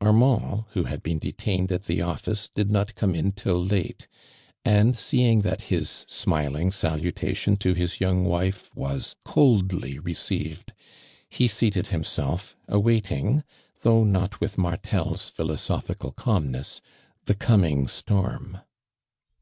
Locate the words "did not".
2.48-2.94